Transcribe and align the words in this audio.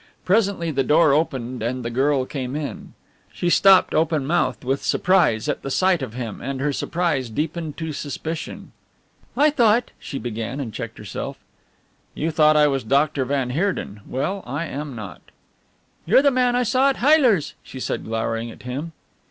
Presently 0.25 0.71
the 0.71 0.83
door 0.83 1.13
opened 1.13 1.61
and 1.61 1.85
the 1.85 1.91
girl 1.91 2.25
came 2.25 2.55
in. 2.55 2.93
She 3.31 3.51
stopped 3.51 3.93
open 3.93 4.25
mouthed 4.25 4.63
with 4.63 4.81
surprise 4.81 5.47
at 5.47 5.61
the 5.61 5.69
sight 5.69 6.01
of 6.01 6.15
him, 6.15 6.41
and 6.41 6.59
her 6.59 6.73
surprise 6.73 7.29
deepened 7.29 7.77
to 7.77 7.93
suspicion. 7.93 8.71
"I 9.37 9.51
thought" 9.51 9.91
she 9.99 10.17
began, 10.17 10.59
and 10.59 10.73
checked 10.73 10.97
herself. 10.97 11.37
"You 12.15 12.31
thought 12.31 12.57
I 12.57 12.65
was 12.65 12.83
Doctor 12.83 13.25
van 13.25 13.51
Heerden? 13.51 14.01
Well, 14.07 14.43
I 14.47 14.65
am 14.65 14.95
not." 14.95 15.21
"You're 16.07 16.23
the 16.23 16.31
man 16.31 16.55
I 16.55 16.63
saw 16.63 16.89
at 16.89 16.97
Heyler's," 16.97 17.53
she 17.61 17.79
said, 17.79 18.03
glowering 18.03 18.49
at 18.49 18.63
him. 18.63 18.93